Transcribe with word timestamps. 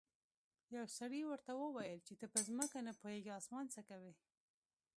یو 0.75 0.85
سړي 0.97 1.21
ورته 1.25 1.51
وویل 1.61 1.99
چې 2.07 2.13
ته 2.19 2.25
په 2.33 2.39
ځمکه 2.47 2.77
نه 2.87 2.93
پوهیږې 3.01 3.31
اسمان 3.39 3.65
څه 3.75 3.81
کوې. 3.89 4.13